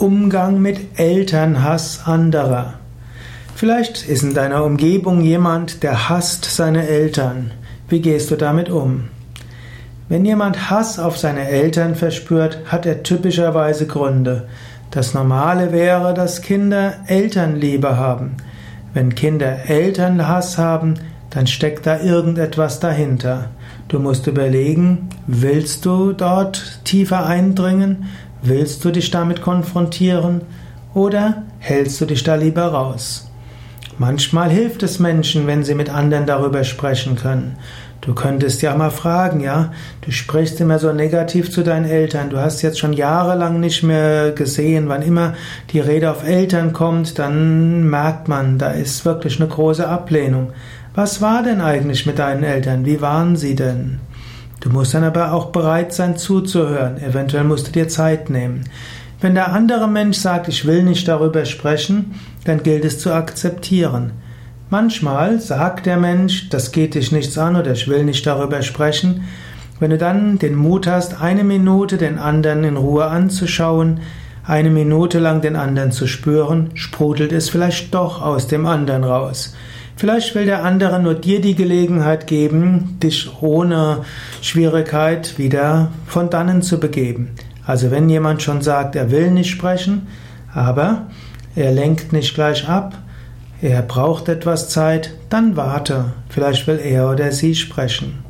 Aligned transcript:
Umgang 0.00 0.62
mit 0.62 0.98
Elternhass 0.98 2.06
anderer. 2.06 2.72
Vielleicht 3.54 4.08
ist 4.08 4.22
in 4.22 4.32
deiner 4.32 4.64
Umgebung 4.64 5.20
jemand, 5.20 5.82
der 5.82 6.08
hasst 6.08 6.46
seine 6.46 6.88
Eltern. 6.88 7.50
Wie 7.90 8.00
gehst 8.00 8.30
du 8.30 8.36
damit 8.36 8.70
um? 8.70 9.08
Wenn 10.08 10.24
jemand 10.24 10.70
Hass 10.70 10.98
auf 10.98 11.18
seine 11.18 11.46
Eltern 11.46 11.96
verspürt, 11.96 12.60
hat 12.64 12.86
er 12.86 13.02
typischerweise 13.02 13.86
Gründe. 13.86 14.48
Das 14.90 15.12
Normale 15.12 15.70
wäre, 15.70 16.14
dass 16.14 16.40
Kinder 16.40 16.94
Elternliebe 17.06 17.98
haben. 17.98 18.38
Wenn 18.94 19.14
Kinder 19.14 19.68
Elternhass 19.68 20.56
haben, 20.56 20.94
dann 21.28 21.46
steckt 21.46 21.86
da 21.86 22.00
irgendetwas 22.00 22.80
dahinter. 22.80 23.50
Du 23.88 23.98
musst 23.98 24.26
überlegen, 24.26 25.10
willst 25.26 25.84
du 25.84 26.14
dort 26.14 26.80
tiefer 26.84 27.26
eindringen? 27.26 28.06
Willst 28.42 28.84
du 28.84 28.90
dich 28.90 29.10
damit 29.10 29.42
konfrontieren 29.42 30.40
oder 30.94 31.42
hältst 31.58 32.00
du 32.00 32.06
dich 32.06 32.22
da 32.22 32.36
lieber 32.36 32.66
raus? 32.66 33.30
Manchmal 33.98 34.48
hilft 34.48 34.82
es 34.82 34.98
Menschen, 34.98 35.46
wenn 35.46 35.62
sie 35.62 35.74
mit 35.74 35.90
anderen 35.90 36.24
darüber 36.24 36.64
sprechen 36.64 37.16
können. 37.16 37.56
Du 38.00 38.14
könntest 38.14 38.62
ja 38.62 38.74
mal 38.74 38.90
fragen, 38.90 39.40
ja, 39.40 39.72
du 40.00 40.10
sprichst 40.10 40.58
immer 40.58 40.78
so 40.78 40.90
negativ 40.90 41.50
zu 41.50 41.62
deinen 41.62 41.84
Eltern, 41.84 42.30
du 42.30 42.38
hast 42.38 42.62
jetzt 42.62 42.78
schon 42.78 42.94
jahrelang 42.94 43.60
nicht 43.60 43.82
mehr 43.82 44.32
gesehen, 44.32 44.88
wann 44.88 45.02
immer 45.02 45.34
die 45.70 45.80
Rede 45.80 46.10
auf 46.10 46.26
Eltern 46.26 46.72
kommt, 46.72 47.18
dann 47.18 47.90
merkt 47.90 48.26
man, 48.26 48.56
da 48.56 48.70
ist 48.70 49.04
wirklich 49.04 49.38
eine 49.38 49.50
große 49.50 49.86
Ablehnung. 49.86 50.54
Was 50.94 51.20
war 51.20 51.42
denn 51.42 51.60
eigentlich 51.60 52.06
mit 52.06 52.18
deinen 52.18 52.42
Eltern? 52.42 52.86
Wie 52.86 53.02
waren 53.02 53.36
sie 53.36 53.54
denn? 53.54 54.00
Du 54.60 54.68
musst 54.68 54.92
dann 54.92 55.04
aber 55.04 55.32
auch 55.32 55.46
bereit 55.46 55.92
sein 55.92 56.16
zuzuhören. 56.16 56.98
Eventuell 57.02 57.44
musst 57.44 57.68
du 57.68 57.72
dir 57.72 57.88
Zeit 57.88 58.28
nehmen. 58.28 58.64
Wenn 59.20 59.34
der 59.34 59.52
andere 59.52 59.88
Mensch 59.88 60.18
sagt, 60.18 60.48
ich 60.48 60.66
will 60.66 60.82
nicht 60.82 61.08
darüber 61.08 61.44
sprechen, 61.44 62.14
dann 62.44 62.62
gilt 62.62 62.84
es 62.84 62.98
zu 62.98 63.12
akzeptieren. 63.12 64.12
Manchmal 64.70 65.40
sagt 65.40 65.86
der 65.86 65.96
Mensch, 65.96 66.48
das 66.48 66.72
geht 66.72 66.94
dich 66.94 67.10
nichts 67.10 67.36
an 67.36 67.56
oder 67.56 67.72
ich 67.72 67.88
will 67.88 68.04
nicht 68.04 68.26
darüber 68.26 68.62
sprechen. 68.62 69.24
Wenn 69.80 69.90
du 69.90 69.98
dann 69.98 70.38
den 70.38 70.54
Mut 70.54 70.86
hast, 70.86 71.20
eine 71.20 71.42
Minute 71.42 71.96
den 71.96 72.18
anderen 72.18 72.64
in 72.64 72.76
Ruhe 72.76 73.06
anzuschauen, 73.06 74.00
eine 74.46 74.70
Minute 74.70 75.18
lang 75.18 75.40
den 75.40 75.56
anderen 75.56 75.90
zu 75.90 76.06
spüren, 76.06 76.70
sprudelt 76.74 77.32
es 77.32 77.48
vielleicht 77.48 77.94
doch 77.94 78.22
aus 78.22 78.46
dem 78.46 78.66
anderen 78.66 79.04
raus. 79.04 79.54
Vielleicht 80.00 80.34
will 80.34 80.46
der 80.46 80.64
andere 80.64 80.98
nur 80.98 81.12
dir 81.12 81.42
die 81.42 81.54
Gelegenheit 81.54 82.26
geben, 82.26 82.96
dich 83.02 83.42
ohne 83.42 84.06
Schwierigkeit 84.40 85.36
wieder 85.36 85.92
von 86.06 86.30
dannen 86.30 86.62
zu 86.62 86.80
begeben. 86.80 87.32
Also 87.66 87.90
wenn 87.90 88.08
jemand 88.08 88.40
schon 88.40 88.62
sagt, 88.62 88.96
er 88.96 89.10
will 89.10 89.30
nicht 89.30 89.50
sprechen, 89.50 90.06
aber 90.54 91.08
er 91.54 91.72
lenkt 91.72 92.14
nicht 92.14 92.34
gleich 92.34 92.66
ab, 92.66 92.96
er 93.60 93.82
braucht 93.82 94.30
etwas 94.30 94.70
Zeit, 94.70 95.12
dann 95.28 95.54
warte, 95.54 96.14
vielleicht 96.30 96.66
will 96.66 96.80
er 96.82 97.10
oder 97.10 97.30
sie 97.30 97.54
sprechen. 97.54 98.24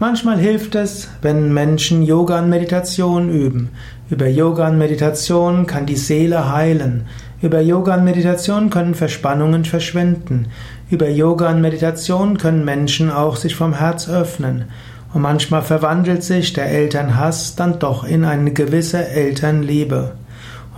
Manchmal 0.00 0.38
hilft 0.38 0.76
es, 0.76 1.10
wenn 1.20 1.52
Menschen 1.52 2.02
Yoga 2.02 2.38
und 2.38 2.48
Meditation 2.48 3.28
üben. 3.28 3.68
Über 4.08 4.28
Yoga 4.28 4.68
und 4.68 4.78
Meditation 4.78 5.66
kann 5.66 5.84
die 5.84 5.96
Seele 5.96 6.50
heilen. 6.50 7.04
Über 7.42 7.60
Yoga 7.60 7.96
und 7.96 8.04
Meditation 8.04 8.70
können 8.70 8.94
Verspannungen 8.94 9.66
verschwinden. 9.66 10.46
Über 10.88 11.10
Yoga 11.10 11.50
und 11.50 11.60
Meditation 11.60 12.38
können 12.38 12.64
Menschen 12.64 13.10
auch 13.10 13.36
sich 13.36 13.54
vom 13.54 13.74
Herz 13.74 14.08
öffnen. 14.08 14.64
Und 15.12 15.20
manchmal 15.20 15.60
verwandelt 15.60 16.24
sich 16.24 16.54
der 16.54 16.70
Elternhass 16.70 17.54
dann 17.54 17.78
doch 17.78 18.02
in 18.02 18.24
eine 18.24 18.54
gewisse 18.54 19.06
Elternliebe. 19.06 20.12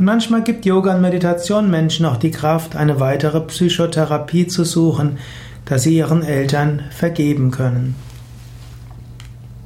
Und 0.00 0.04
manchmal 0.04 0.42
gibt 0.42 0.66
Yoga 0.66 0.96
und 0.96 1.00
Meditation 1.00 1.70
Menschen 1.70 2.06
auch 2.06 2.16
die 2.16 2.32
Kraft, 2.32 2.74
eine 2.74 2.98
weitere 2.98 3.40
Psychotherapie 3.42 4.48
zu 4.48 4.64
suchen, 4.64 5.18
dass 5.64 5.84
sie 5.84 5.96
ihren 5.96 6.24
Eltern 6.24 6.82
vergeben 6.90 7.52
können. 7.52 7.94